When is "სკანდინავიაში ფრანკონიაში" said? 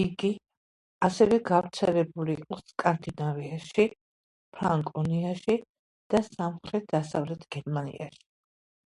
2.70-5.60